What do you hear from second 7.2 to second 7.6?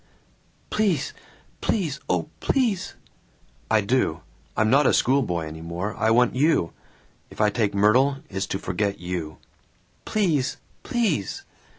If I